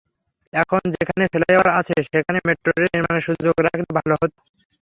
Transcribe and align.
এখন 0.53 0.81
যেখানে 0.95 1.23
ফ্লাইওভার 1.33 1.69
আছে, 1.79 1.95
সেখানে 2.07 2.39
মেট্রোরেল 2.47 2.85
নির্মাণের 2.93 3.25
সুযোগ 3.27 3.55
রাখলে 3.65 3.91
ভালো 3.97 4.13
হতো। 4.15 4.37